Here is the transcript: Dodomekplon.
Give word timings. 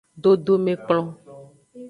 Dodomekplon. 0.21 1.05